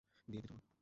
দিয়ে 0.27 0.41
দে 0.41 0.47
জবাব? 0.47 0.71